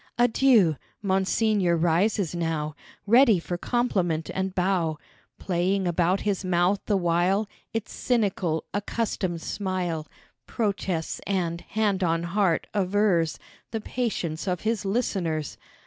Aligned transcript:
Adieu! 0.17 0.77
Monseigneur 1.03 1.75
rises 1.77 2.33
now 2.33 2.73
Ready 3.05 3.37
for 3.37 3.55
compliment 3.55 4.31
and 4.33 4.55
bow, 4.55 4.97
Playing 5.37 5.87
about 5.87 6.21
his 6.21 6.43
mouth 6.43 6.79
the 6.87 6.97
while 6.97 7.47
Its 7.71 7.93
cynical, 7.93 8.63
accustomed 8.73 9.43
smile, 9.43 10.07
Protests 10.47 11.21
and, 11.27 11.61
hand 11.61 12.03
on 12.03 12.23
heart, 12.23 12.65
avers 12.73 13.37
The 13.69 13.79
patience 13.79 14.47
of 14.47 14.61
his 14.61 14.85
listeners. 14.85 15.59